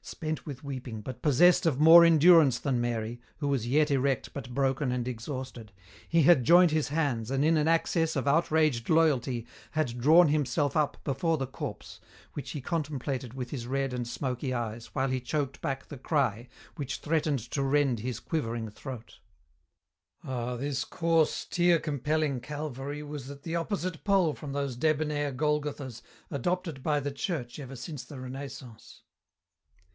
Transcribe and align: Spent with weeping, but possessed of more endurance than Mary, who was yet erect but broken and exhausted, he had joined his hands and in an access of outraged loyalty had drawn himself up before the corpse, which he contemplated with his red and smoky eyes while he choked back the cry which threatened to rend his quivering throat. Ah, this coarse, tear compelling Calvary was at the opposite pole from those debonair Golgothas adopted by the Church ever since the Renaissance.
Spent 0.00 0.46
with 0.46 0.64
weeping, 0.64 1.02
but 1.02 1.20
possessed 1.20 1.66
of 1.66 1.78
more 1.80 2.02
endurance 2.02 2.58
than 2.58 2.80
Mary, 2.80 3.20
who 3.40 3.48
was 3.48 3.66
yet 3.68 3.90
erect 3.90 4.32
but 4.32 4.48
broken 4.54 4.90
and 4.90 5.06
exhausted, 5.06 5.70
he 6.08 6.22
had 6.22 6.44
joined 6.44 6.70
his 6.70 6.88
hands 6.88 7.30
and 7.30 7.44
in 7.44 7.58
an 7.58 7.68
access 7.68 8.16
of 8.16 8.26
outraged 8.26 8.88
loyalty 8.88 9.46
had 9.72 10.00
drawn 10.00 10.28
himself 10.28 10.74
up 10.74 10.96
before 11.04 11.36
the 11.36 11.46
corpse, 11.48 12.00
which 12.32 12.52
he 12.52 12.60
contemplated 12.62 13.34
with 13.34 13.50
his 13.50 13.66
red 13.66 13.92
and 13.92 14.08
smoky 14.08 14.54
eyes 14.54 14.94
while 14.94 15.10
he 15.10 15.20
choked 15.20 15.60
back 15.60 15.86
the 15.88 15.98
cry 15.98 16.48
which 16.76 16.98
threatened 17.00 17.40
to 17.50 17.62
rend 17.62 17.98
his 17.98 18.18
quivering 18.18 18.70
throat. 18.70 19.18
Ah, 20.24 20.56
this 20.56 20.84
coarse, 20.84 21.44
tear 21.44 21.78
compelling 21.78 22.40
Calvary 22.40 23.02
was 23.02 23.30
at 23.30 23.42
the 23.42 23.56
opposite 23.56 24.04
pole 24.04 24.32
from 24.32 24.52
those 24.54 24.74
debonair 24.74 25.32
Golgothas 25.32 26.00
adopted 26.30 26.82
by 26.82 26.98
the 26.98 27.12
Church 27.12 27.58
ever 27.58 27.76
since 27.76 28.04
the 28.04 28.18
Renaissance. 28.18 29.02